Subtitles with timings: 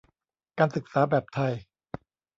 [0.59, 1.53] การศึกษาแบบไทย